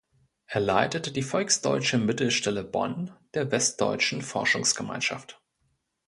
[0.47, 5.39] Er leitete die „Volksdeutsche Mittelstelle Bonn“ der „Westdeutschen Forschungsgemeinschaft“.